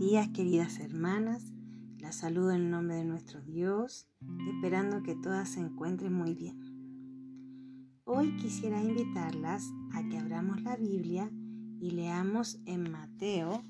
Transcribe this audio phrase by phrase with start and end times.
[0.00, 1.52] días, queridas hermanas.
[1.98, 4.08] Las saludo en nombre de nuestro Dios,
[4.54, 6.58] esperando que todas se encuentren muy bien.
[8.04, 11.30] Hoy quisiera invitarlas a que abramos la Biblia
[11.82, 13.62] y leamos en Mateo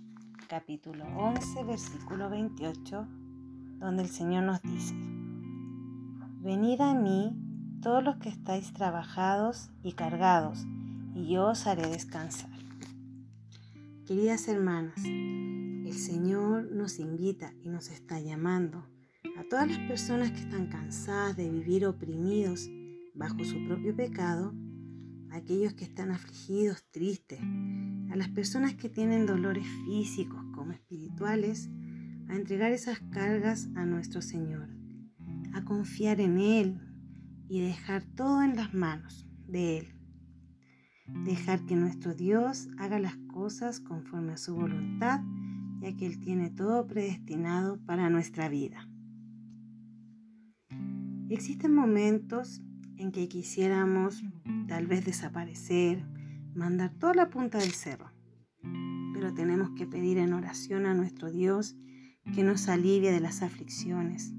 [0.49, 3.09] capítulo 11, versículo 28,
[3.81, 4.95] donde el Señor nos dice,
[6.43, 7.37] Venid a mí
[7.83, 10.65] todos los que estáis trabajados y cargados,
[11.13, 12.51] y yo os haré descansar.
[14.07, 15.03] Queridas hermanas,
[15.91, 18.87] el Señor nos invita y nos está llamando
[19.37, 22.71] a todas las personas que están cansadas de vivir oprimidos
[23.13, 24.55] bajo su propio pecado,
[25.33, 31.69] a aquellos que están afligidos, tristes, a las personas que tienen dolores físicos como espirituales,
[32.29, 34.69] a entregar esas cargas a nuestro Señor,
[35.55, 36.81] a confiar en Él
[37.49, 39.95] y dejar todo en las manos de Él.
[41.25, 45.21] Dejar que nuestro Dios haga las cosas conforme a su voluntad,
[45.81, 48.89] ya que Él tiene todo predestinado para nuestra vida.
[51.31, 52.63] Existen momentos
[52.97, 54.23] en que quisiéramos
[54.69, 56.05] tal vez desaparecer,
[56.55, 58.11] mandar toda la punta del cerro,
[59.15, 61.77] pero tenemos que pedir en oración a nuestro Dios
[62.35, 64.35] que nos alivie de las aflicciones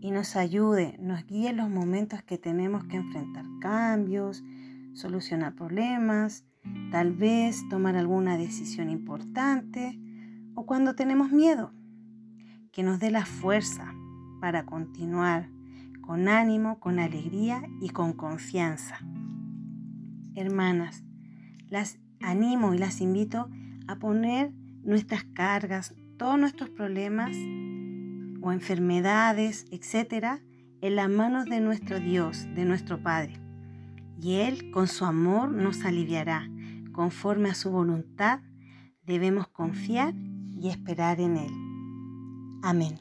[0.00, 4.44] y nos ayude, nos guíe en los momentos que tenemos que enfrentar cambios,
[4.92, 6.44] solucionar problemas,
[6.90, 9.98] tal vez tomar alguna decisión importante
[10.54, 11.72] o cuando tenemos miedo,
[12.72, 13.94] que nos dé la fuerza
[14.40, 15.48] para continuar
[16.00, 18.98] con ánimo, con alegría y con confianza.
[20.34, 21.04] Hermanas,
[21.68, 23.48] las animo y las invito
[23.86, 27.36] a poner nuestras cargas, todos nuestros problemas
[28.42, 30.40] o enfermedades, etcétera,
[30.80, 33.44] en las manos de nuestro Dios, de nuestro Padre
[34.24, 36.48] y Él con su amor nos aliviará.
[36.92, 38.40] Conforme a su voluntad,
[39.02, 40.14] debemos confiar
[40.64, 41.52] y esperar en Él.
[42.62, 42.98] Amén.